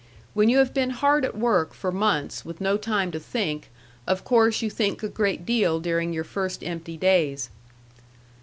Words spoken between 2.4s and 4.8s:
with no time to think, of course you